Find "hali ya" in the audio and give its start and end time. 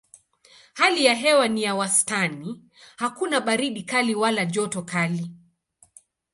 0.73-1.15